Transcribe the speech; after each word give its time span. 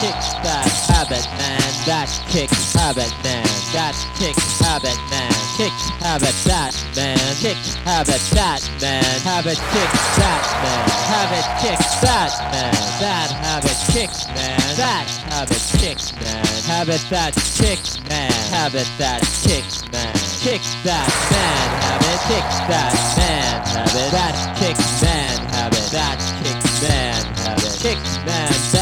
kick 0.00 0.14
that 0.46 0.62
habit, 0.86 1.26
man. 1.34 1.58
That 1.86 2.06
kick 2.30 2.50
habit, 2.74 3.10
man. 3.26 3.42
That 3.74 3.98
kick 4.14 4.38
habit, 4.62 4.98
man. 5.10 5.32
Kick 5.58 5.74
habit, 5.98 6.34
that 6.46 6.74
man. 6.94 7.18
Kick 7.42 7.58
habit, 7.82 8.22
that 8.38 8.62
man. 8.78 9.02
Habit 9.26 9.58
kick 9.74 9.90
that 10.18 10.44
man. 10.62 10.86
Habit 11.10 11.46
kick 11.58 11.80
that 12.02 12.30
man. 12.54 12.74
That 13.02 13.30
habit 13.42 13.78
kick 13.90 14.14
man. 14.38 14.58
That 14.78 15.08
habit 15.34 15.64
kick 15.82 15.98
man. 16.22 16.46
Habit 16.70 17.02
that 17.10 17.34
kick 17.58 17.82
man. 18.06 18.30
Habit 18.54 18.86
that 19.02 19.20
kick 19.42 19.66
man. 19.90 20.14
Kick 20.38 20.62
that 20.86 21.10
man. 21.34 21.66
Habit 21.82 22.20
kick 22.30 22.46
that 22.70 22.94
man. 23.18 23.50
Habit 23.66 24.10
that 24.14 24.36
kick 24.62 24.78
man. 25.02 25.34
Habit 25.58 25.90
that 25.90 26.18
kick 26.46 26.62
man. 26.86 27.18
Habit 27.42 27.74
kick 27.82 27.98
man. 28.26 28.77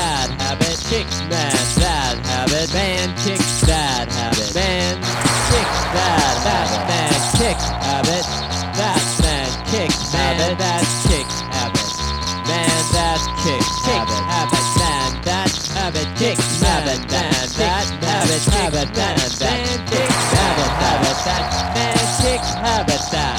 that. 23.11 23.39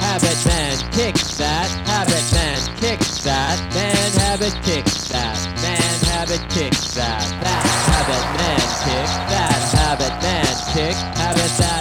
Habit 0.00 0.38
man 0.46 0.76
kick 0.92 1.14
that. 1.38 1.68
Habit 1.86 2.26
man 2.32 2.58
kick 2.76 3.00
that. 3.24 3.56
Man 3.74 4.12
habit 4.20 4.54
kick 4.62 4.84
that. 5.10 5.36
Man 5.62 5.98
habit 6.10 6.42
kick 6.50 6.72
that. 6.94 7.22
That 7.42 7.62
habit 7.90 8.24
man 8.38 8.62
kick 8.84 9.10
that. 9.32 9.60
Habit 9.78 10.14
man 10.22 10.54
kick 10.74 10.96
habit 11.16 11.52
that. 11.58 11.71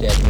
Dead. 0.00 0.29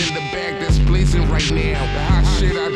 in 0.00 0.14
the 0.14 0.20
bag 0.32 0.58
that's 0.60 0.78
blazing 0.78 1.28
right 1.28 1.50
now. 1.52 1.80
The 1.94 2.02
hot 2.02 2.24
shit 2.38 2.56
I 2.56 2.68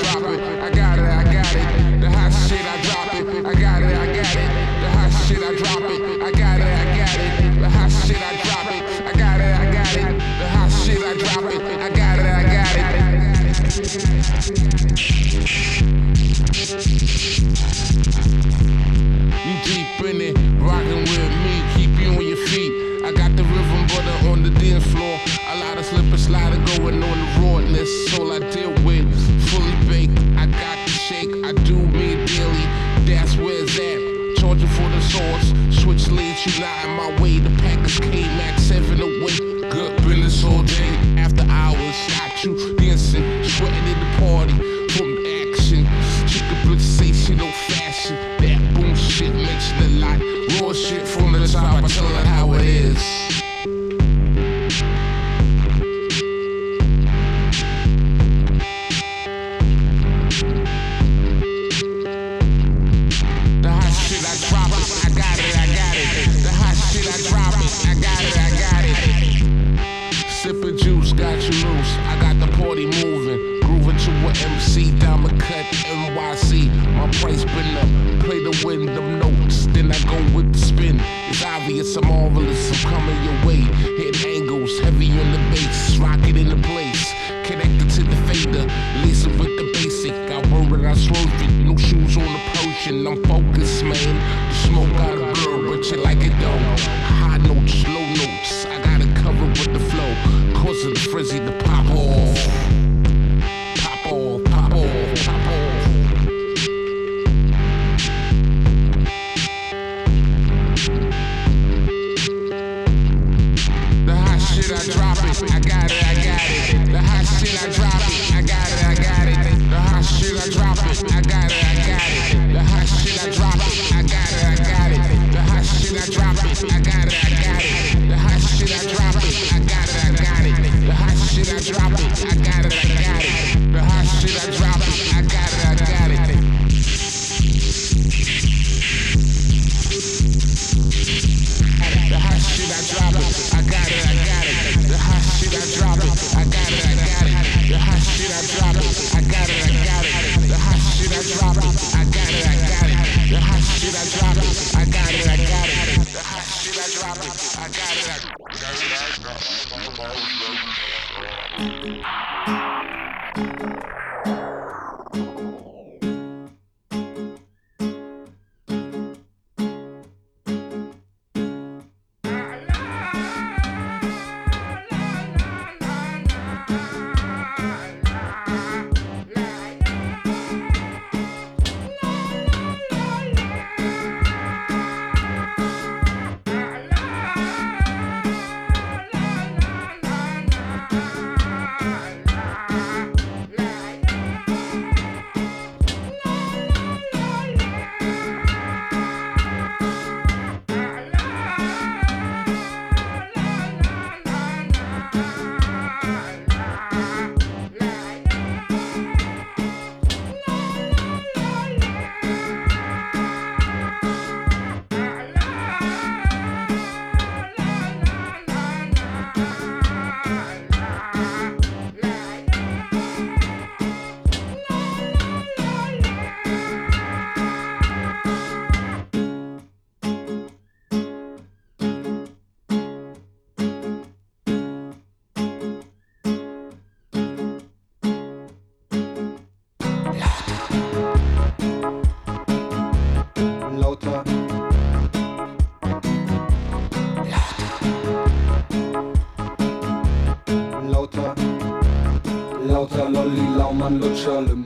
Laumann, 254.29 254.45
Lutscher, 254.47 254.58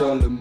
Laumann, 0.00 0.37